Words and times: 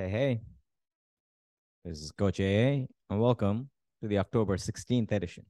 Hey, 0.00 0.08
hey. 0.08 0.40
This 1.84 1.98
is 2.00 2.10
Coach 2.10 2.40
AA, 2.40 2.88
and 3.10 3.20
welcome 3.20 3.68
to 4.00 4.08
the 4.08 4.16
October 4.16 4.56
16th 4.56 5.12
edition. 5.12 5.44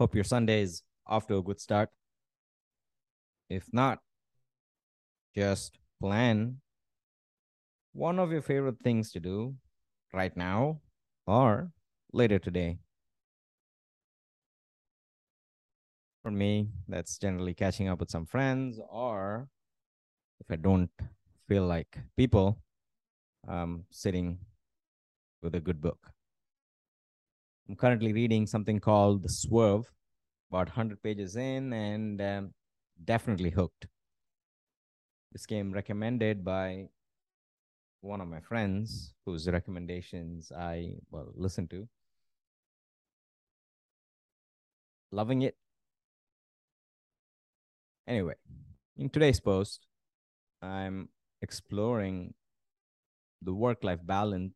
Hope 0.00 0.14
your 0.14 0.24
Sunday 0.24 0.62
is 0.62 0.82
off 1.06 1.26
to 1.26 1.36
a 1.36 1.42
good 1.42 1.60
start. 1.60 1.90
If 3.50 3.68
not, 3.70 3.98
just 5.36 5.76
plan 6.00 6.62
one 7.92 8.18
of 8.18 8.32
your 8.32 8.40
favorite 8.40 8.80
things 8.82 9.12
to 9.12 9.20
do 9.20 9.54
right 10.14 10.34
now 10.34 10.80
or 11.26 11.70
later 12.14 12.38
today. 12.38 12.78
For 16.22 16.30
me, 16.30 16.70
that's 16.88 17.18
generally 17.18 17.52
catching 17.52 17.88
up 17.88 18.00
with 18.00 18.10
some 18.10 18.24
friends, 18.24 18.80
or 18.88 19.48
if 20.40 20.50
I 20.50 20.56
don't 20.56 20.88
feel 21.52 21.66
like 21.66 21.98
people, 22.16 22.56
um, 23.46 23.84
sitting 23.90 24.38
with 25.42 25.54
a 25.54 25.60
good 25.60 25.82
book. 25.82 25.98
I'm 27.68 27.76
currently 27.76 28.14
reading 28.14 28.46
something 28.46 28.80
called 28.80 29.22
The 29.22 29.28
Swerve, 29.28 29.92
about 30.50 30.68
100 30.68 31.02
pages 31.02 31.36
in, 31.36 31.74
and 31.74 32.22
um, 32.22 32.54
definitely 33.04 33.50
hooked. 33.50 33.86
This 35.30 35.44
came 35.44 35.72
recommended 35.72 36.42
by 36.42 36.86
one 38.00 38.22
of 38.22 38.28
my 38.28 38.40
friends 38.40 39.12
whose 39.26 39.46
recommendations 39.46 40.50
I 40.56 40.94
well 41.10 41.32
listen 41.34 41.68
to. 41.68 41.86
Loving 45.10 45.42
it. 45.42 45.56
Anyway, 48.08 48.36
in 48.96 49.10
today's 49.10 49.38
post, 49.38 49.86
I'm 50.62 51.10
exploring 51.42 52.34
the 53.42 53.52
work 53.52 53.82
life 53.82 53.98
balance 54.04 54.54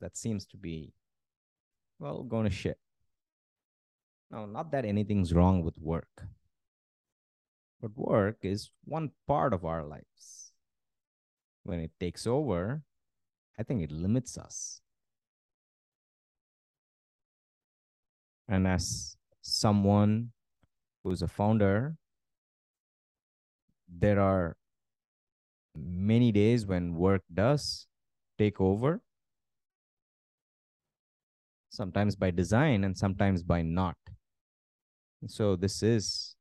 that 0.00 0.16
seems 0.16 0.46
to 0.46 0.56
be, 0.56 0.92
well, 1.98 2.22
going 2.22 2.44
to 2.44 2.54
shit. 2.54 2.78
Now, 4.30 4.46
not 4.46 4.70
that 4.72 4.84
anything's 4.84 5.32
wrong 5.34 5.62
with 5.62 5.78
work, 5.78 6.22
but 7.80 7.90
work 7.96 8.38
is 8.42 8.70
one 8.84 9.10
part 9.26 9.52
of 9.52 9.64
our 9.64 9.84
lives. 9.84 10.52
When 11.64 11.80
it 11.80 11.90
takes 11.98 12.26
over, 12.26 12.82
I 13.58 13.62
think 13.62 13.82
it 13.82 13.90
limits 13.90 14.38
us. 14.38 14.80
And 18.48 18.66
as 18.66 19.16
someone 19.42 20.30
who's 21.02 21.22
a 21.22 21.28
founder, 21.28 21.96
there 23.88 24.20
are 24.20 24.56
many 25.86 26.32
days 26.32 26.66
when 26.66 26.94
work 26.94 27.22
does 27.32 27.86
take 28.38 28.60
over, 28.60 29.00
sometimes 31.70 32.16
by 32.16 32.30
design 32.30 32.84
and 32.84 32.96
sometimes 32.96 33.42
by 33.42 33.62
not. 33.62 33.96
So, 35.26 35.56
this 35.56 35.82
is 35.82 36.36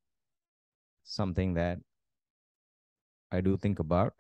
something 1.04 1.56
that 1.56 1.80
I 3.32 3.42
do 3.42 3.58
think 3.58 3.80
about. 3.80 4.14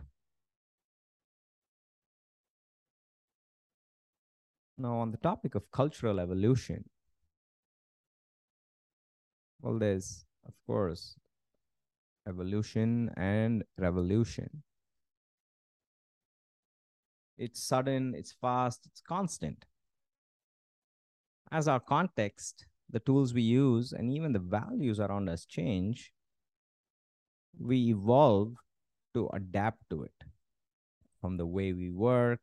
Now, 4.78 4.98
on 4.98 5.12
the 5.12 5.18
topic 5.18 5.56
of 5.56 5.72
cultural 5.72 6.20
evolution, 6.20 6.86
well, 9.62 9.80
there's, 9.80 10.26
of 10.46 10.54
course, 10.68 11.16
evolution 12.28 13.10
and 13.18 13.64
revolution. 13.78 14.64
It's 17.38 17.64
sudden, 17.64 18.16
it's 18.16 18.32
fast, 18.32 18.86
it's 18.86 19.02
constant. 19.02 19.66
As 21.52 21.68
our 21.68 21.80
context, 21.80 22.66
the 22.90 23.00
tools 23.00 23.34
we 23.34 23.42
use, 23.42 23.94
and 23.94 24.10
even 24.10 24.34
the 24.34 24.40
values 24.40 25.00
around 25.00 25.30
us 25.30 25.46
change, 25.46 26.12
we 27.60 27.90
evolve 27.90 28.56
to 29.14 29.30
adapt 29.34 29.90
to 29.90 30.04
it 30.04 30.24
from 31.22 31.38
the 31.38 31.46
way 31.46 31.74
we 31.74 31.90
work, 31.90 32.40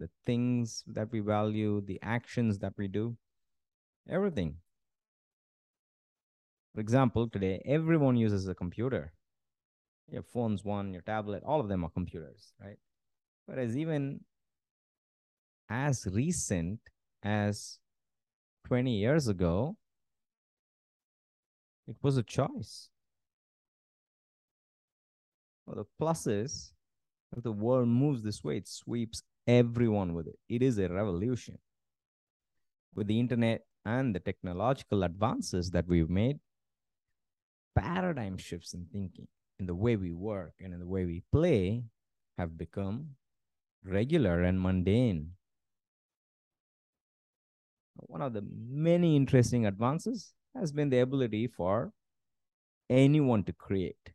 the 0.00 0.10
things 0.26 0.84
that 0.86 1.10
we 1.12 1.20
value, 1.20 1.80
the 1.86 1.98
actions 2.02 2.58
that 2.58 2.72
we 2.76 2.88
do, 2.88 3.16
everything. 4.08 4.56
For 6.74 6.80
example, 6.80 7.28
today, 7.28 7.62
everyone 7.64 8.16
uses 8.16 8.48
a 8.48 8.54
computer. 8.54 9.12
Your 10.08 10.22
phone's 10.22 10.64
one, 10.64 10.92
your 10.92 11.02
tablet, 11.02 11.42
all 11.46 11.60
of 11.60 11.68
them 11.68 11.84
are 11.84 11.90
computers, 11.90 12.52
right? 12.60 12.78
Whereas 13.46 13.76
even 13.76 14.20
as 15.68 16.06
recent 16.10 16.80
as 17.22 17.78
20 18.66 18.90
years 18.90 19.28
ago, 19.28 19.76
it 21.86 21.96
was 22.02 22.16
a 22.16 22.22
choice. 22.22 22.88
Well, 25.66 25.76
the 25.76 25.84
plus 25.98 26.26
is 26.26 26.72
if 27.36 27.42
the 27.42 27.52
world 27.52 27.88
moves 27.88 28.22
this 28.22 28.44
way, 28.44 28.58
it 28.58 28.68
sweeps 28.68 29.22
everyone 29.46 30.14
with 30.14 30.26
it. 30.28 30.38
It 30.48 30.62
is 30.62 30.78
a 30.78 30.88
revolution. 30.88 31.58
With 32.94 33.08
the 33.08 33.18
internet 33.18 33.62
and 33.84 34.14
the 34.14 34.20
technological 34.20 35.02
advances 35.02 35.70
that 35.70 35.86
we've 35.88 36.10
made, 36.10 36.38
paradigm 37.76 38.36
shifts 38.38 38.72
in 38.72 38.86
thinking, 38.92 39.26
in 39.58 39.66
the 39.66 39.74
way 39.74 39.96
we 39.96 40.12
work, 40.12 40.54
and 40.60 40.72
in 40.72 40.80
the 40.80 40.86
way 40.86 41.04
we 41.04 41.22
play 41.32 41.84
have 42.38 42.56
become 42.56 43.16
regular 43.84 44.42
and 44.42 44.60
mundane. 44.60 45.32
One 48.06 48.22
of 48.22 48.32
the 48.32 48.44
many 48.70 49.16
interesting 49.16 49.66
advances 49.66 50.32
has 50.54 50.72
been 50.72 50.90
the 50.90 51.00
ability 51.00 51.48
for 51.48 51.92
anyone 52.88 53.42
to 53.44 53.52
create. 53.52 54.12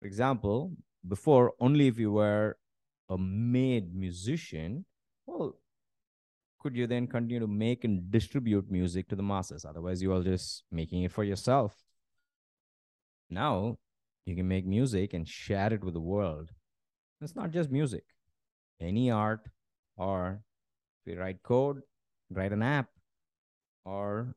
For 0.00 0.06
example, 0.06 0.72
before, 1.06 1.52
only 1.60 1.86
if 1.86 1.98
you 1.98 2.12
were 2.12 2.56
a 3.08 3.16
made 3.16 3.94
musician, 3.94 4.84
well, 5.26 5.56
could 6.60 6.76
you 6.76 6.86
then 6.86 7.06
continue 7.06 7.40
to 7.40 7.46
make 7.46 7.84
and 7.84 8.10
distribute 8.10 8.70
music 8.70 9.08
to 9.08 9.16
the 9.16 9.22
masses? 9.22 9.64
Otherwise, 9.64 10.02
you 10.02 10.12
are 10.12 10.22
just 10.22 10.64
making 10.70 11.02
it 11.02 11.12
for 11.12 11.24
yourself. 11.24 11.76
Now, 13.30 13.78
you 14.26 14.36
can 14.36 14.46
make 14.46 14.66
music 14.66 15.14
and 15.14 15.26
share 15.26 15.72
it 15.72 15.82
with 15.82 15.94
the 15.94 16.00
world. 16.00 16.50
It's 17.20 17.34
not 17.34 17.50
just 17.50 17.70
music, 17.70 18.04
any 18.80 19.10
art, 19.10 19.48
or 19.96 20.42
if 21.04 21.12
you 21.12 21.18
write 21.18 21.42
code, 21.42 21.82
write 22.34 22.52
an 22.52 22.62
app, 22.62 22.88
or 23.84 24.34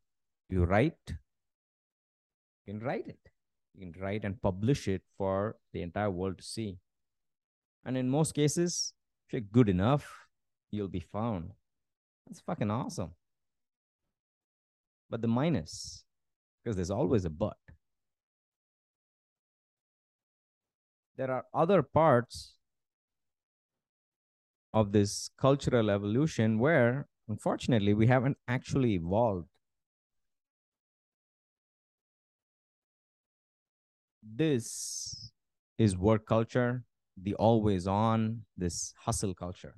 you 0.50 0.64
write, 0.64 0.98
you 1.08 2.74
can 2.74 2.80
write 2.80 3.08
it. 3.08 3.20
You 3.74 3.92
can 3.92 4.02
write 4.02 4.24
and 4.24 4.42
publish 4.42 4.88
it 4.88 5.02
for 5.18 5.58
the 5.74 5.82
entire 5.82 6.10
world 6.10 6.38
to 6.38 6.44
see. 6.44 6.80
And 7.84 7.98
in 7.98 8.10
most 8.10 8.34
cases, 8.34 8.94
if 9.28 9.34
you're 9.34 9.42
good 9.42 9.70
enough, 9.70 10.28
you'll 10.72 10.88
be 10.88 11.00
found. 11.02 11.52
That's 12.26 12.40
fucking 12.40 12.72
awesome. 12.72 13.12
But 15.10 15.22
the 15.22 15.28
minus, 15.28 16.04
because 16.64 16.76
there's 16.76 16.90
always 16.90 17.26
a 17.26 17.30
but. 17.30 17.58
There 21.18 21.32
are 21.32 21.46
other 21.54 21.84
parts 21.84 22.56
of 24.74 24.92
this 24.92 25.30
cultural 25.38 25.90
evolution 25.90 26.60
where, 26.60 27.08
unfortunately, 27.28 27.94
we 27.94 28.08
haven't 28.08 28.38
actually 28.47 28.94
evolved. 28.94 29.47
This 34.24 35.31
is 35.78 35.97
work 35.97 36.25
culture, 36.25 36.84
the 37.22 37.35
always 37.35 37.88
on, 37.88 38.41
this 38.58 38.94
hustle 38.97 39.34
culture. 39.34 39.76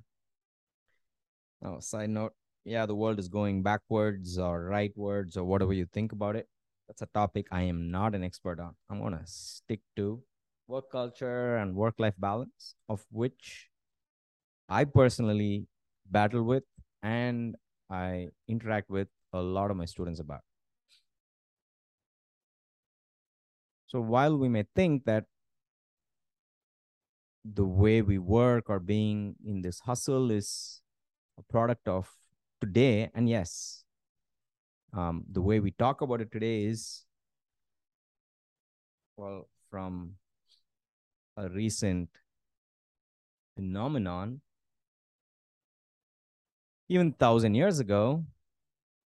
Now, 1.60 1.80
side 1.80 2.10
note, 2.10 2.34
yeah, 2.64 2.86
the 2.86 2.94
world 2.94 3.18
is 3.18 3.28
going 3.28 3.62
backwards 3.62 4.38
or 4.38 4.68
rightwards 4.70 5.36
or 5.36 5.44
whatever 5.44 5.72
you 5.72 5.86
think 5.86 6.12
about 6.12 6.36
it. 6.36 6.48
That's 6.86 7.02
a 7.02 7.06
topic 7.06 7.46
I 7.50 7.62
am 7.62 7.90
not 7.90 8.14
an 8.14 8.22
expert 8.22 8.60
on. 8.60 8.74
I'm 8.88 9.00
going 9.00 9.12
to 9.12 9.26
stick 9.26 9.80
to 9.96 10.22
work 10.66 10.90
culture 10.90 11.56
and 11.56 11.74
work 11.74 11.94
life 11.98 12.14
balance, 12.18 12.74
of 12.88 13.04
which 13.10 13.68
I 14.68 14.84
personally 14.84 15.66
battle 16.10 16.42
with 16.42 16.64
and 17.02 17.56
I 17.90 18.28
interact 18.46 18.90
with 18.90 19.08
a 19.32 19.40
lot 19.40 19.70
of 19.70 19.76
my 19.76 19.84
students 19.84 20.20
about. 20.20 20.40
So 23.86 24.00
while 24.00 24.36
we 24.36 24.48
may 24.48 24.64
think 24.74 25.04
that 25.06 25.24
the 27.44 27.64
way 27.64 28.02
we 28.02 28.18
work 28.18 28.68
or 28.68 28.78
being 28.78 29.36
in 29.44 29.62
this 29.62 29.80
hustle 29.80 30.30
is 30.30 30.82
a 31.38 31.42
product 31.42 31.88
of 31.88 32.10
today, 32.60 33.10
and 33.14 33.28
yes, 33.28 33.84
um, 34.92 35.24
the 35.30 35.40
way 35.40 35.60
we 35.60 35.70
talk 35.70 36.00
about 36.00 36.20
it 36.20 36.30
today 36.30 36.64
is 36.64 37.04
well 39.16 39.48
from 39.70 40.14
a 41.36 41.48
recent 41.48 42.08
phenomenon. 43.56 44.40
Even 46.88 47.12
thousand 47.12 47.54
years 47.54 47.78
ago, 47.80 48.24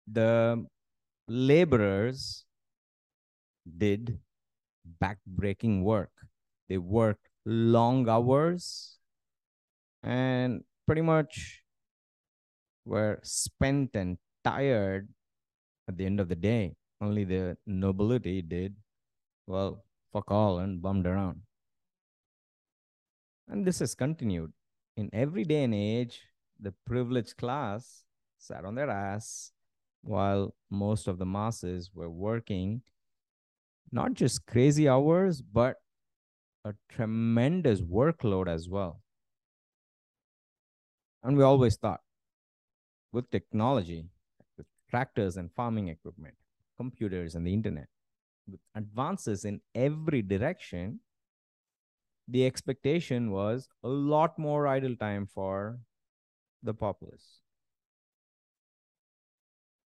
the 0.08 0.66
laborers 1.28 2.46
did 3.78 4.20
back-breaking 5.00 5.84
work. 5.84 6.12
They 6.70 6.78
worked 6.78 7.28
long 7.46 8.08
hours 8.08 8.98
and 10.04 10.64
pretty 10.86 11.02
much 11.02 11.64
were 12.86 13.20
spent 13.24 13.96
and 13.96 14.18
tired 14.44 15.10
at 15.88 15.98
the 15.98 16.06
end 16.06 16.20
of 16.20 16.30
the 16.30 16.36
day. 16.36 16.76
Only 17.02 17.24
the 17.26 17.58
nobility 17.66 18.42
did, 18.42 18.76
well, 19.48 19.84
fuck 20.14 20.32
all 20.32 20.60
and 20.60 20.82
bummed 20.82 21.06
around. 21.06 21.42
And 23.48 23.66
this 23.66 23.80
has 23.80 23.96
continued. 23.96 24.54
In 24.96 25.10
every 25.12 25.44
day 25.44 25.64
and 25.64 25.76
age, 25.76 26.22
the 26.66 26.74
privileged 26.86 27.38
class 27.38 28.04
sat 28.40 28.66
on 28.66 28.74
their 28.74 28.90
ass 28.90 29.52
while 30.02 30.56
most 30.72 31.08
of 31.08 31.20
the 31.20 31.26
masses 31.26 31.92
were 31.94 32.10
working 32.10 32.82
not 33.92 34.16
just 34.16 34.46
crazy 34.48 34.90
hours, 34.90 35.42
but 35.42 35.76
a 36.66 36.74
tremendous 36.90 37.82
workload 37.82 38.48
as 38.48 38.68
well. 38.68 39.02
And 41.24 41.38
we 41.38 41.44
always 41.44 41.78
thought 41.78 42.02
with 43.12 43.30
technology, 43.30 44.06
with 44.58 44.66
tractors 44.90 45.38
and 45.38 45.52
farming 45.54 45.90
equipment, 45.90 46.36
computers 46.78 47.36
and 47.36 47.46
the 47.46 47.54
internet, 47.54 47.88
with 48.50 48.60
advances 48.74 49.46
in 49.46 49.62
every 49.76 50.24
direction, 50.24 51.00
the 52.28 52.46
expectation 52.46 53.32
was 53.32 53.70
a 53.84 53.88
lot 53.88 54.38
more 54.40 54.66
idle 54.66 54.96
time 54.96 55.28
for 55.28 55.80
the 56.66 56.74
populace. 56.74 57.40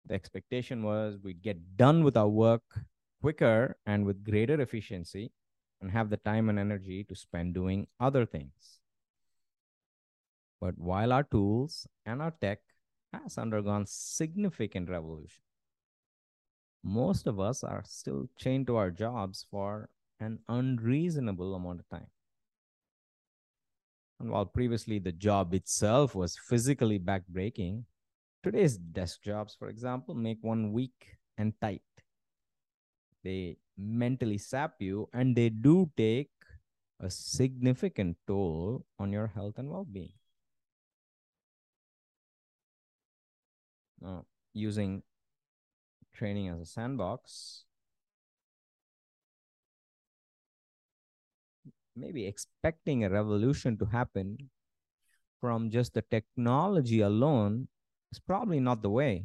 The 0.06 0.14
expectation 0.14 0.82
was 0.82 1.18
we'd 1.22 1.42
get 1.42 1.76
done 1.76 2.02
with 2.04 2.16
our 2.16 2.28
work 2.28 2.62
quicker 3.20 3.76
and 3.86 4.06
with 4.06 4.24
greater 4.24 4.60
efficiency 4.60 5.32
and 5.80 5.90
have 5.90 6.10
the 6.10 6.16
time 6.16 6.48
and 6.48 6.58
energy 6.58 7.04
to 7.04 7.14
spend 7.14 7.54
doing 7.54 7.86
other 7.98 8.26
things. 8.26 8.80
But 10.60 10.76
while 10.78 11.12
our 11.12 11.22
tools 11.22 11.86
and 12.04 12.20
our 12.20 12.32
tech 12.40 12.60
has 13.12 13.38
undergone 13.38 13.86
significant 13.86 14.90
revolution, 14.90 15.42
most 16.82 17.26
of 17.26 17.38
us 17.40 17.62
are 17.62 17.82
still 17.86 18.28
chained 18.36 18.66
to 18.66 18.76
our 18.76 18.90
jobs 18.90 19.46
for 19.50 19.88
an 20.18 20.38
unreasonable 20.48 21.54
amount 21.54 21.80
of 21.80 21.88
time. 21.88 22.08
And 24.20 24.30
while 24.30 24.44
previously 24.44 24.98
the 24.98 25.12
job 25.12 25.54
itself 25.54 26.14
was 26.14 26.36
physically 26.36 26.98
backbreaking, 26.98 27.84
today's 28.42 28.76
desk 28.76 29.22
jobs, 29.22 29.56
for 29.58 29.68
example, 29.68 30.14
make 30.14 30.38
one 30.42 30.72
weak 30.72 31.16
and 31.38 31.54
tight. 31.58 31.82
They 33.24 33.56
mentally 33.78 34.36
sap 34.36 34.74
you 34.78 35.08
and 35.14 35.34
they 35.34 35.48
do 35.48 35.90
take 35.96 36.30
a 37.00 37.08
significant 37.08 38.18
toll 38.26 38.84
on 38.98 39.10
your 39.10 39.26
health 39.26 39.56
and 39.56 39.70
well 39.70 39.86
being. 39.90 40.12
Uh, 44.04 44.20
using 44.52 45.02
training 46.12 46.48
as 46.48 46.60
a 46.60 46.66
sandbox, 46.66 47.64
maybe 52.00 52.26
expecting 52.26 53.04
a 53.04 53.10
revolution 53.10 53.76
to 53.78 53.84
happen 53.86 54.50
from 55.40 55.70
just 55.70 55.94
the 55.94 56.02
technology 56.02 57.00
alone 57.00 57.68
is 58.12 58.18
probably 58.18 58.60
not 58.60 58.82
the 58.82 58.90
way. 58.90 59.24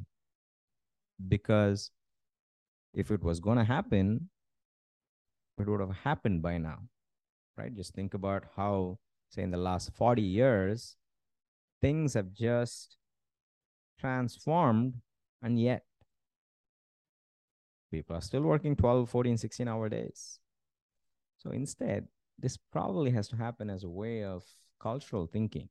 Because 1.28 1.92
if 2.94 3.12
it 3.12 3.24
was 3.24 3.40
going 3.40 3.58
to 3.58 3.64
happen, 3.64 4.30
it 5.58 5.68
would 5.68 5.80
have 5.80 5.98
happened 6.04 6.42
by 6.42 6.58
now, 6.58 6.80
right? 7.58 7.74
Just 7.74 7.94
think 7.94 8.14
about 8.14 8.44
how, 8.56 9.00
say, 9.30 9.44
in 9.44 9.52
the 9.52 9.58
last 9.58 9.92
40 9.96 10.22
years, 10.22 10.98
things 11.82 12.14
have 12.14 12.34
just 12.34 12.98
transformed, 14.00 14.96
and 15.42 15.60
yet 15.60 15.84
people 17.92 18.16
are 18.16 18.22
still 18.22 18.42
working 18.42 18.76
12, 18.76 19.10
14, 19.10 19.38
16 19.38 19.68
hour 19.68 19.88
days. 19.88 20.40
So 21.38 21.52
instead, 21.52 22.08
this 22.40 22.58
probably 22.58 23.12
has 23.12 23.28
to 23.30 23.36
happen 23.36 23.70
as 23.70 23.84
a 23.84 23.90
way 23.90 24.24
of 24.24 24.44
cultural 24.80 25.26
thinking. 25.26 25.70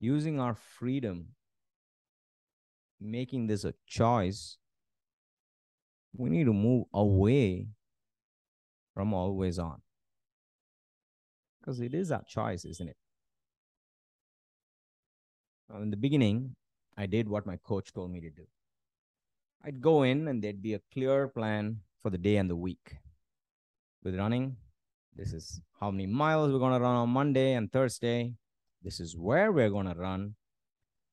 Using 0.00 0.40
our 0.40 0.54
freedom, 0.54 1.28
making 3.00 3.46
this 3.46 3.64
a 3.64 3.74
choice, 3.86 4.56
we 6.16 6.30
need 6.30 6.44
to 6.44 6.52
move 6.52 6.86
away 6.94 7.68
from 8.94 9.12
always 9.12 9.58
on. 9.58 9.82
Because 11.60 11.80
it 11.80 11.94
is 11.94 12.10
our 12.10 12.24
choice, 12.24 12.64
isn't 12.64 12.88
it? 12.88 12.96
in 15.82 15.90
the 15.90 15.96
beginning, 15.96 16.56
I 16.96 17.06
did 17.06 17.28
what 17.28 17.46
my 17.46 17.56
coach 17.56 17.92
told 17.92 18.10
me 18.10 18.20
to 18.20 18.30
do. 18.30 18.42
I'd 19.64 19.80
go 19.80 20.02
in 20.02 20.26
and 20.26 20.42
there'd 20.42 20.62
be 20.62 20.74
a 20.74 20.80
clear 20.92 21.28
plan 21.28 21.80
for 22.02 22.10
the 22.10 22.18
day 22.18 22.36
and 22.36 22.50
the 22.50 22.56
week. 22.56 22.96
With 24.02 24.16
running, 24.16 24.56
this 25.16 25.32
is 25.32 25.60
how 25.80 25.90
many 25.90 26.06
miles 26.06 26.52
we're 26.52 26.58
going 26.58 26.72
to 26.72 26.80
run 26.80 26.96
on 26.96 27.10
Monday 27.10 27.52
and 27.54 27.70
Thursday. 27.70 28.34
This 28.82 29.00
is 29.00 29.16
where 29.16 29.52
we're 29.52 29.70
going 29.70 29.86
to 29.86 29.94
run. 29.94 30.34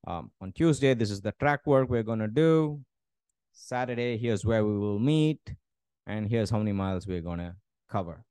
Um, 0.06 0.32
on 0.40 0.54
Tuesday, 0.54 0.94
this 0.94 1.12
is 1.12 1.22
the 1.22 1.34
track 1.34 1.66
work 1.66 1.90
we're 1.90 2.04
going 2.04 2.20
to 2.20 2.28
do. 2.28 2.82
Saturday, 3.52 4.18
here's 4.18 4.46
where 4.46 4.64
we 4.66 4.78
will 4.78 5.00
meet. 5.00 5.42
And 6.06 6.30
here's 6.30 6.50
how 6.50 6.60
many 6.60 6.72
miles 6.72 7.06
we're 7.06 7.22
going 7.22 7.40
to 7.40 7.56
cover. 7.90 8.24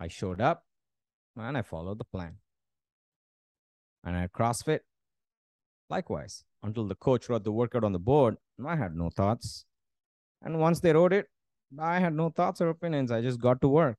I 0.00 0.08
showed 0.08 0.40
up 0.40 0.64
and 1.36 1.56
I 1.56 1.62
followed 1.62 1.98
the 1.98 2.04
plan. 2.04 2.36
And 4.04 4.16
at 4.16 4.32
CrossFit, 4.32 4.80
likewise, 5.88 6.44
until 6.62 6.86
the 6.88 6.96
coach 6.96 7.28
wrote 7.28 7.44
the 7.44 7.52
workout 7.52 7.84
on 7.84 7.92
the 7.92 7.98
board, 7.98 8.36
I 8.66 8.74
had 8.74 8.96
no 8.96 9.10
thoughts. 9.10 9.64
And 10.42 10.58
once 10.58 10.80
they 10.80 10.92
wrote 10.92 11.12
it, 11.12 11.26
I 11.78 12.00
had 12.00 12.14
no 12.14 12.30
thoughts 12.30 12.60
or 12.60 12.70
opinions. 12.70 13.12
I 13.12 13.20
just 13.20 13.40
got 13.40 13.60
to 13.60 13.68
work 13.68 13.98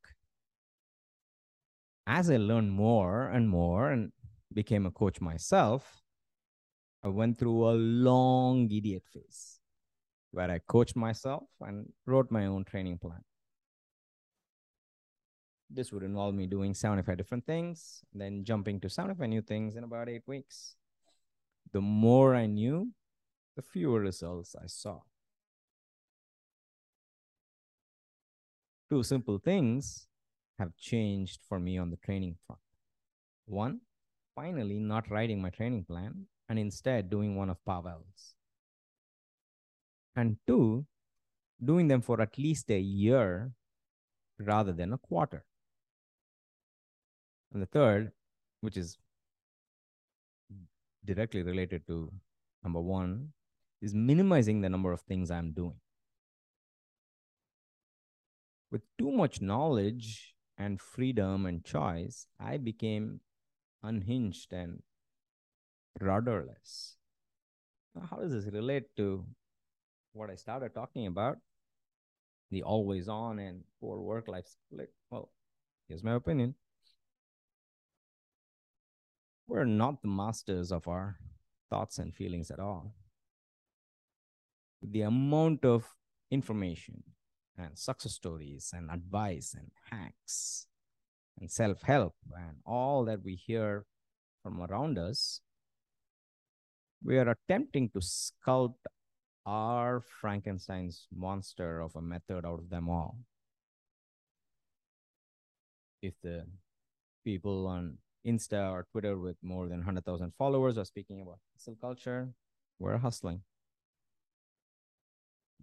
as 2.10 2.32
I 2.32 2.38
learned 2.38 2.72
more 2.72 3.28
and 3.28 3.48
more 3.48 3.92
and 3.92 4.12
became 4.52 4.88
a 4.88 4.92
coach 4.92 5.22
myself, 5.22 6.02
I 7.04 7.07
went 7.07 7.38
through 7.38 7.69
a 7.69 7.76
long 7.78 8.69
idiot 8.72 9.04
phase 9.14 9.60
where 10.31 10.50
I 10.50 10.60
coached 10.68 10.95
myself 10.95 11.44
and 11.62 11.94
wrote 12.07 12.31
my 12.31 12.48
own 12.48 12.66
training 12.66 12.98
plan. 12.98 13.24
This 15.69 15.94
would 15.94 16.02
involve 16.02 16.33
me 16.33 16.48
doing 16.48 16.74
75 16.74 17.16
different 17.16 17.45
things, 17.45 18.04
then 18.12 18.44
jumping 18.44 18.80
to 18.81 18.90
75 18.90 19.30
new 19.30 19.44
things 19.44 19.76
in 19.76 19.83
about 19.83 20.10
eight 20.10 20.24
weeks. 20.26 20.76
The 21.74 21.81
more 21.81 22.33
I 22.33 22.48
knew, 22.48 22.92
the 23.56 23.62
fewer 23.62 24.00
results 24.00 24.56
I 24.56 24.66
saw. 24.66 25.02
Two 28.90 29.04
simple 29.04 29.38
things 29.38 30.08
have 30.59 30.75
changed 30.78 31.39
for 31.47 31.59
me 31.59 31.78
on 31.78 31.89
the 31.89 31.97
training 31.97 32.35
front. 32.45 32.61
One, 33.45 33.80
finally 34.35 34.80
not 34.80 35.09
writing 35.09 35.42
my 35.42 35.49
training 35.49 35.85
plan 35.85 36.28
and 36.47 36.59
instead 36.59 37.09
doing 37.09 37.35
one 37.35 37.49
of 37.49 37.57
Pavel's. 37.66 38.35
And 40.16 40.37
two, 40.45 40.85
doing 41.63 41.87
them 41.87 42.01
for 42.01 42.21
at 42.21 42.37
least 42.37 42.69
a 42.69 42.80
year 42.80 43.51
rather 44.37 44.73
than 44.73 44.94
a 44.94 44.97
quarter. 44.97 45.45
And 47.54 47.61
the 47.61 47.68
third, 47.68 48.11
which 48.61 48.78
is 48.78 48.97
directly 51.06 51.42
related 51.42 51.87
to 51.87 52.11
number 52.63 52.81
one, 52.81 53.30
is 53.81 53.94
minimizing 53.94 54.61
the 54.61 54.69
number 54.69 54.92
of 54.92 55.01
things 55.01 55.31
I'm 55.31 55.51
doing. 55.51 55.80
With 58.71 58.81
too 58.97 59.11
much 59.11 59.42
knowledge, 59.42 60.35
and 60.59 60.81
freedom 60.81 61.45
and 61.45 61.63
choice, 61.63 62.28
I 62.39 62.57
became 62.57 63.21
unhinged 63.81 64.51
and 64.51 64.83
rudderless. 66.01 66.97
How 68.09 68.18
does 68.18 68.33
this 68.33 68.54
relate 68.54 68.95
to 68.97 69.25
what 70.13 70.30
I 70.30 70.35
started 70.35 70.75
talking 70.75 71.07
about? 71.07 71.37
The 72.51 72.63
always 72.63 73.07
on 73.07 73.39
and 73.39 73.63
poor 73.80 73.99
work 73.99 74.28
life 74.28 74.47
split. 74.47 74.92
Well, 75.09 75.31
here's 75.87 76.04
my 76.04 76.13
opinion. 76.13 76.56
We're 79.47 79.66
not 79.66 80.01
the 80.01 80.07
masters 80.09 80.71
of 80.71 80.87
our 80.87 81.18
thoughts 81.69 81.99
and 81.99 82.13
feelings 82.13 82.51
at 82.51 82.59
all. 82.59 82.94
The 84.81 85.01
amount 85.01 85.66
of 85.66 85.85
information, 86.31 87.04
and 87.59 87.78
success 87.78 88.13
stories 88.13 88.71
and 88.73 88.89
advice 88.89 89.54
and 89.54 89.71
hacks 89.92 90.68
and 91.39 91.51
self 91.51 91.81
help 91.83 92.16
and 92.35 92.57
all 92.66 93.06
that 93.06 93.23
we 93.23 93.35
hear 93.35 93.85
from 94.44 94.61
around 94.61 94.97
us, 94.97 95.42
we 97.04 97.18
are 97.18 97.30
attempting 97.30 97.89
to 97.89 97.99
sculpt 97.99 98.85
our 99.45 100.01
Frankenstein's 100.21 101.07
monster 101.16 101.81
of 101.81 101.95
a 101.95 102.01
method 102.01 102.45
out 102.45 102.59
of 102.59 102.69
them 102.69 102.89
all. 102.89 103.18
If 106.01 106.13
the 106.21 106.45
people 107.25 107.68
on 107.68 107.97
Insta 108.25 108.71
or 108.71 108.85
Twitter 108.92 109.18
with 109.18 109.37
more 109.42 109.68
than 109.68 109.80
100,000 109.80 110.33
followers 110.37 110.78
are 110.78 110.85
speaking 110.85 111.21
about 111.21 111.39
hustle 111.54 111.78
culture, 111.80 112.30
we're 112.80 112.97
hustling. 112.97 113.42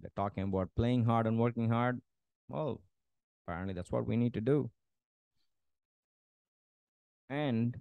They're 0.00 0.10
talking 0.16 0.44
about 0.44 0.74
playing 0.76 1.04
hard 1.04 1.26
and 1.26 1.38
working 1.38 1.70
hard. 1.70 2.00
Well, 2.48 2.82
apparently 3.46 3.74
that's 3.74 3.90
what 3.92 4.06
we 4.06 4.16
need 4.16 4.34
to 4.34 4.40
do. 4.40 4.70
And 7.28 7.76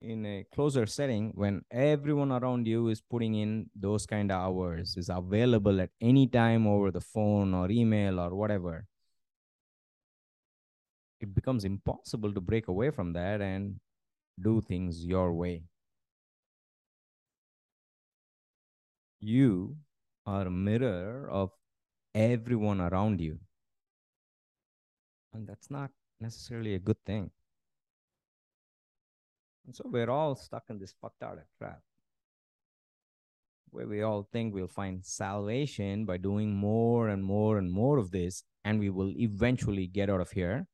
in 0.00 0.26
a 0.26 0.44
closer 0.52 0.86
setting, 0.86 1.32
when 1.34 1.64
everyone 1.70 2.30
around 2.30 2.66
you 2.66 2.88
is 2.88 3.00
putting 3.00 3.34
in 3.34 3.70
those 3.74 4.06
kind 4.06 4.30
of 4.30 4.40
hours, 4.40 4.96
is 4.96 5.08
available 5.08 5.80
at 5.80 5.90
any 6.00 6.26
time 6.26 6.66
over 6.66 6.90
the 6.90 7.00
phone 7.00 7.54
or 7.54 7.70
email 7.70 8.20
or 8.20 8.34
whatever, 8.34 8.86
it 11.20 11.34
becomes 11.34 11.64
impossible 11.64 12.32
to 12.32 12.40
break 12.40 12.68
away 12.68 12.90
from 12.90 13.12
that 13.14 13.40
and 13.40 13.80
do 14.40 14.60
things 14.60 15.04
your 15.04 15.32
way. 15.32 15.62
You 19.20 19.76
are 20.26 20.46
a 20.46 20.50
mirror 20.50 21.28
of 21.30 21.50
everyone 22.14 22.80
around 22.80 23.20
you. 23.20 23.38
And 25.32 25.46
that's 25.46 25.70
not 25.70 25.90
necessarily 26.20 26.74
a 26.74 26.78
good 26.78 27.02
thing. 27.04 27.30
And 29.66 29.74
so 29.74 29.84
we're 29.86 30.10
all 30.10 30.36
stuck 30.36 30.64
in 30.68 30.78
this 30.78 30.94
fucked 31.00 31.22
out 31.22 31.38
trap 31.58 31.80
where 33.74 33.88
we 33.88 34.02
all 34.02 34.28
think 34.32 34.54
we'll 34.54 34.68
find 34.68 35.04
salvation 35.04 36.04
by 36.04 36.16
doing 36.16 36.54
more 36.54 37.08
and 37.08 37.24
more 37.24 37.58
and 37.58 37.72
more 37.72 37.98
of 37.98 38.12
this, 38.12 38.44
and 38.64 38.78
we 38.78 38.88
will 38.88 39.12
eventually 39.18 39.88
get 39.88 40.08
out 40.08 40.20
of 40.20 40.30
here. 40.30 40.68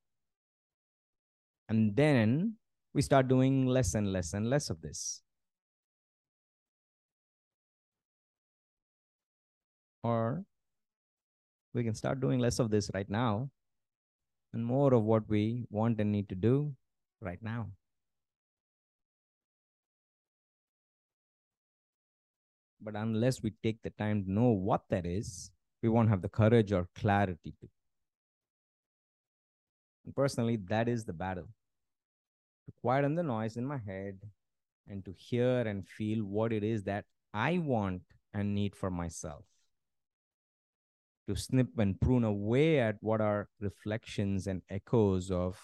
And 1.71 1.97
then 1.97 2.57
we 2.93 3.01
start 3.01 3.27
doing 3.27 3.67
less 3.67 3.95
and 3.95 4.13
less 4.13 4.35
and 4.35 4.51
less 4.51 4.69
of 4.69 4.83
this. 4.83 5.23
Or 10.03 10.45
we 11.75 11.85
can 11.85 11.95
start 11.95 12.21
doing 12.21 12.41
less 12.41 12.59
of 12.59 12.71
this 12.71 12.91
right 12.95 13.09
now 13.09 13.51
and 14.53 14.65
more 14.65 14.95
of 14.95 15.05
what 15.05 15.29
we 15.29 15.67
want 15.71 16.01
and 16.01 16.11
need 16.11 16.29
to 16.29 16.35
do 16.35 16.75
right 17.21 17.43
now. 17.43 17.69
But 22.81 22.97
unless 22.97 23.43
we 23.43 23.53
take 23.63 23.83
the 23.83 23.91
time 23.91 24.25
to 24.25 24.33
know 24.33 24.51
what 24.51 24.83
that 24.89 25.05
is, 25.05 25.51
we 25.83 25.89
won't 25.89 26.09
have 26.09 26.23
the 26.23 26.29
courage 26.29 26.73
or 26.73 26.89
clarity 26.95 27.55
to. 27.61 27.69
And 30.07 30.17
personally, 30.17 30.57
that 30.69 30.89
is 30.89 31.05
the 31.05 31.13
battle. 31.13 31.49
To 32.67 32.73
quieten 32.81 33.15
the 33.17 33.23
noise 33.23 33.57
in 33.57 33.67
my 33.67 33.79
head 33.79 34.19
and 34.89 35.05
to 35.05 35.13
hear 35.13 35.61
and 35.61 35.87
feel 35.87 36.25
what 36.25 36.53
it 36.53 36.65
is 36.65 36.85
that 36.85 37.05
I 37.35 37.59
want 37.59 38.03
and 38.33 38.55
need 38.55 38.75
for 38.75 38.91
myself. 38.91 39.45
To 41.29 41.37
snip 41.37 41.79
and 41.79 42.01
prune 42.01 42.25
away 42.25 42.81
at 42.81 42.97
what 43.01 43.21
are 43.21 43.49
reflections 43.61 44.49
and 44.49 44.63
echoes 44.69 45.31
of 45.31 45.61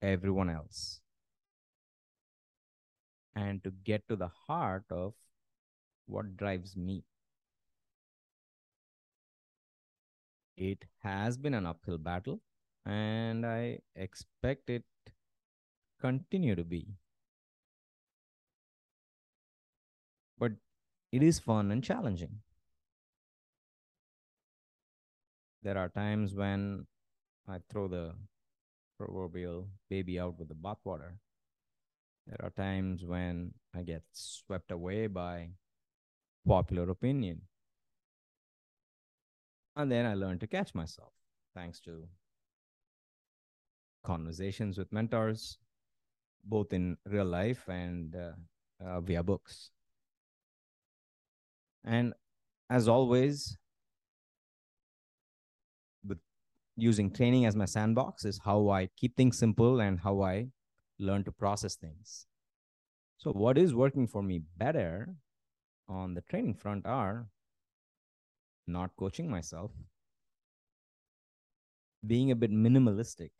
everyone 0.00 0.50
else. 0.50 1.00
And 3.34 3.62
to 3.64 3.70
get 3.70 4.08
to 4.08 4.16
the 4.16 4.30
heart 4.46 4.84
of 4.90 5.14
what 6.06 6.36
drives 6.36 6.76
me. 6.76 7.04
It 10.56 10.84
has 11.02 11.36
been 11.36 11.54
an 11.54 11.66
uphill 11.66 11.98
battle, 11.98 12.40
and 12.84 13.46
I 13.46 13.78
expect 13.94 14.70
it 14.70 14.84
continue 16.00 16.54
to 16.56 16.64
be. 16.64 16.86
But 20.38 20.52
it 21.12 21.22
is 21.22 21.38
fun 21.38 21.70
and 21.70 21.82
challenging. 21.82 22.40
There 25.68 25.76
are 25.76 25.90
times 25.90 26.34
when 26.34 26.86
I 27.46 27.58
throw 27.68 27.88
the 27.88 28.14
proverbial 28.96 29.68
baby 29.90 30.18
out 30.18 30.38
with 30.38 30.48
the 30.48 30.54
bathwater. 30.54 31.18
There 32.26 32.40
are 32.42 32.48
times 32.48 33.04
when 33.04 33.52
I 33.76 33.82
get 33.82 34.02
swept 34.10 34.70
away 34.70 35.08
by 35.08 35.50
popular 36.46 36.88
opinion. 36.88 37.42
And 39.76 39.92
then 39.92 40.06
I 40.06 40.14
learned 40.14 40.40
to 40.40 40.46
catch 40.46 40.74
myself 40.74 41.12
thanks 41.54 41.80
to 41.80 42.08
conversations 44.02 44.78
with 44.78 44.90
mentors, 44.90 45.58
both 46.44 46.72
in 46.72 46.96
real 47.04 47.26
life 47.26 47.68
and 47.68 48.16
uh, 48.16 48.32
uh, 48.82 49.02
via 49.02 49.22
books. 49.22 49.70
And 51.84 52.14
as 52.70 52.88
always, 52.88 53.58
using 56.78 57.10
training 57.10 57.44
as 57.44 57.56
my 57.56 57.64
sandbox 57.64 58.24
is 58.24 58.40
how 58.44 58.68
I 58.68 58.88
keep 58.96 59.16
things 59.16 59.36
simple 59.36 59.80
and 59.80 59.98
how 59.98 60.22
I 60.22 60.46
learn 60.98 61.24
to 61.24 61.32
process 61.32 61.74
things. 61.74 62.26
So, 63.18 63.32
what 63.32 63.58
is 63.58 63.74
working 63.74 64.06
for 64.06 64.22
me 64.22 64.42
better 64.56 65.08
on 65.88 66.14
the 66.14 66.20
training 66.20 66.54
front 66.54 66.86
are 66.86 67.26
not 68.68 68.90
coaching 68.96 69.28
myself, 69.28 69.72
being 72.06 72.30
a 72.30 72.36
bit 72.36 72.52
minimalistic, 72.52 73.30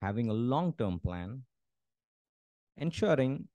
having 0.00 0.28
a 0.28 0.34
long 0.34 0.74
term 0.78 1.00
plan, 1.00 1.42
ensuring 2.76 3.48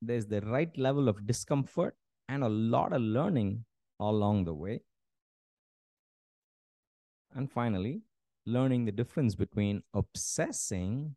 there's 0.00 0.26
the 0.26 0.40
right 0.40 0.76
level 0.78 1.06
of 1.06 1.26
discomfort 1.26 1.96
and 2.30 2.42
a 2.42 2.48
lot 2.48 2.94
of 2.94 3.02
learning 3.02 3.64
along 3.98 4.44
the 4.44 4.54
way. 4.54 4.80
And 7.34 7.50
finally, 7.50 8.02
learning 8.44 8.84
the 8.84 8.92
difference 8.92 9.34
between 9.34 9.82
obsessing 9.94 11.14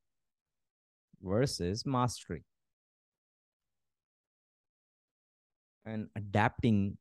versus 1.21 1.85
mastery. 1.85 2.43
and 5.85 6.09
adapting 6.15 6.97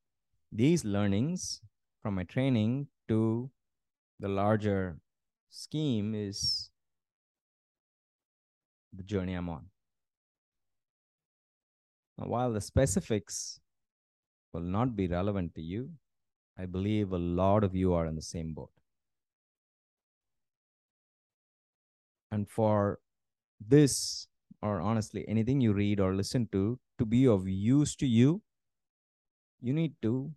these 0.50 0.84
learnings 0.84 1.60
from 2.02 2.14
my 2.14 2.24
training 2.24 2.88
to 3.08 3.50
the 4.20 4.28
larger 4.28 4.98
scheme 5.50 6.14
is 6.14 6.70
the 8.92 9.02
journey 9.02 9.34
I'm 9.34 9.48
on. 9.48 9.66
Now, 12.18 12.26
while 12.26 12.52
the 12.52 12.60
specifics 12.60 13.58
will 14.52 14.60
not 14.60 14.94
be 14.96 15.06
relevant 15.06 15.54
to 15.54 15.62
you, 15.62 15.90
I 16.58 16.66
believe 16.66 17.12
a 17.12 17.18
lot 17.18 17.64
of 17.64 17.74
you 17.74 17.94
are 17.94 18.06
in 18.06 18.16
the 18.16 18.22
same 18.22 18.52
boat. 18.52 18.70
And 22.32 22.48
for 22.48 22.98
this, 23.60 24.26
or 24.62 24.80
honestly, 24.80 25.24
anything 25.28 25.60
you 25.60 25.74
read 25.74 26.00
or 26.00 26.14
listen 26.14 26.48
to, 26.52 26.80
to 26.98 27.04
be 27.04 27.26
of 27.28 27.46
use 27.46 27.94
to 27.96 28.06
you, 28.06 28.40
you 29.60 29.74
need 29.74 29.92
to 30.00 30.32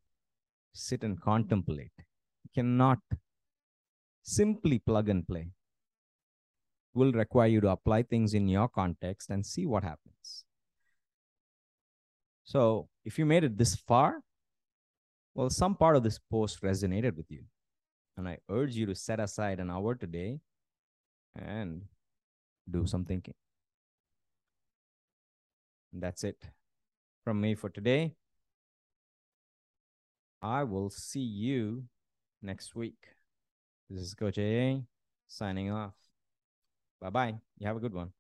sit 0.74 1.04
and 1.04 1.20
contemplate. 1.20 1.94
You 2.44 2.50
cannot 2.54 3.00
simply 4.24 4.80
plug 4.80 5.08
and 5.08 5.26
play. 5.26 5.52
It 6.94 7.00
will 7.00 7.14
require 7.14 7.48
you 7.48 7.62
to 7.62 7.70
apply 7.70 8.04
things 8.04 8.34
in 8.34 8.50
your 8.50 8.68
context 8.68 9.30
and 9.30 9.46
see 9.46 9.66
what 9.66 9.84
happens. 9.84 10.44
So, 12.44 12.90
if 13.06 13.18
you 13.18 13.26
made 13.26 13.46
it 13.46 13.58
this 13.58 13.76
far, 13.76 14.20
well, 15.34 15.50
some 15.50 15.76
part 15.76 15.96
of 15.96 16.04
this 16.04 16.20
post 16.30 16.62
resonated 16.62 17.16
with 17.16 17.30
you. 17.30 17.44
And 18.18 18.28
I 18.28 18.40
urge 18.50 18.76
you 18.76 18.86
to 18.86 18.96
set 18.96 19.20
aside 19.20 19.60
an 19.60 19.72
hour 19.72 19.96
today 19.96 20.40
and 21.36 21.82
do 22.70 22.86
some 22.86 23.06
thinking. 23.06 23.34
That's 25.94 26.24
it 26.24 26.44
from 27.24 27.40
me 27.42 27.56
for 27.56 27.70
today. 27.70 28.16
I 30.42 30.64
will 30.64 30.90
see 30.90 31.22
you 31.22 31.86
next 32.42 32.76
week. 32.76 33.16
This 33.90 34.04
is 34.04 34.14
Coach 34.14 34.38
AA 34.38 34.82
signing 35.28 35.72
off. 35.72 35.94
Bye 37.02 37.10
bye. 37.10 37.36
You 37.58 37.68
have 37.68 37.78
a 37.78 37.80
good 37.80 37.94
one. 37.94 38.12